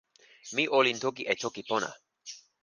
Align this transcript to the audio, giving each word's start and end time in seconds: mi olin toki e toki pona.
mi 0.53 0.63
olin 0.77 0.97
toki 1.03 1.23
e 1.33 1.35
toki 1.41 1.61
pona. 1.69 1.91